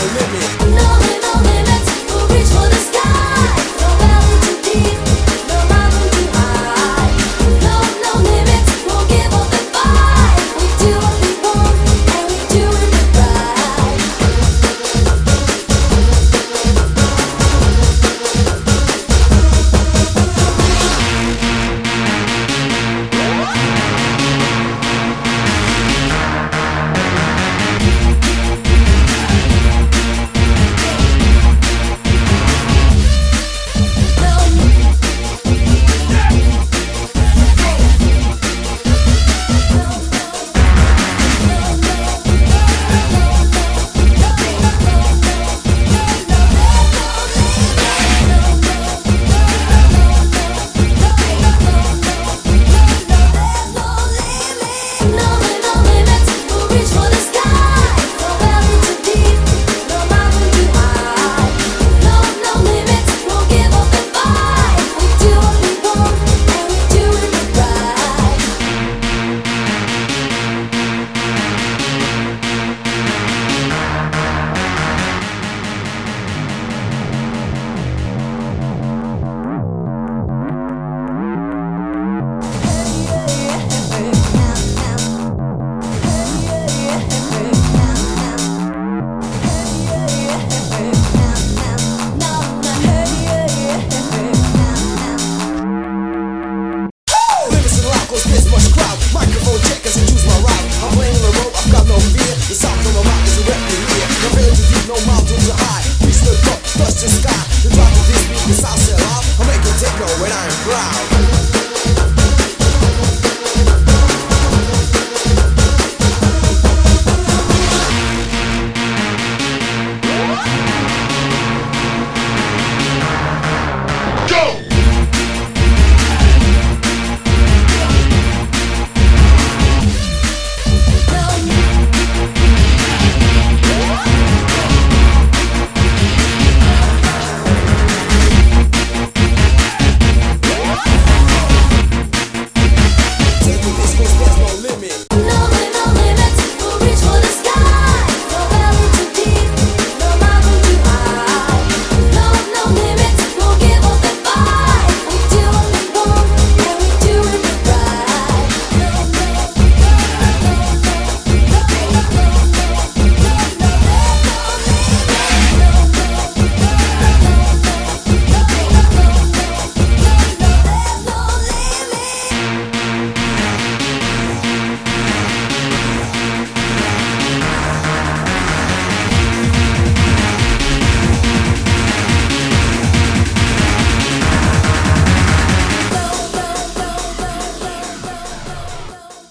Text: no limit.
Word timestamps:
no 0.00 0.06
limit. 0.06 0.59